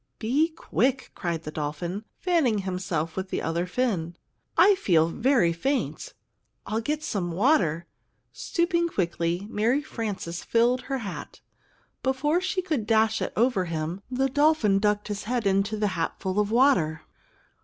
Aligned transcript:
"Be 0.17 0.49
quick!" 0.49 1.11
cried 1.13 1.43
the 1.43 1.51
dolphin, 1.51 2.05
fanning 2.17 2.57
himself 2.65 3.15
with 3.15 3.29
the 3.29 3.39
other 3.43 3.67
fin. 3.67 4.15
"I 4.57 4.73
feel 4.73 5.09
very 5.09 5.53
faint!" 5.53 6.15
"I'll 6.65 6.81
get 6.81 7.03
some 7.03 7.31
water!" 7.31 7.85
Stooping 8.33 8.87
quickly, 8.87 9.45
Mary 9.47 9.83
Frances 9.83 10.43
filled 10.43 10.81
her 10.89 10.97
hat. 11.05 11.41
Before 12.01 12.41
she 12.41 12.63
could 12.63 12.87
dash 12.87 13.21
it 13.21 13.31
over 13.35 13.65
him, 13.65 14.01
the 14.09 14.27
dolphin 14.27 14.79
ducked 14.79 15.07
his 15.07 15.25
head 15.25 15.45
into 15.45 15.77
the 15.77 15.89
hatful 15.89 16.39
of 16.39 16.49
water. 16.49 17.03